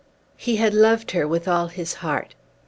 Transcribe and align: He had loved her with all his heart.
He 0.35 0.55
had 0.55 0.73
loved 0.73 1.11
her 1.11 1.27
with 1.27 1.47
all 1.47 1.67
his 1.67 1.93
heart. 2.01 2.33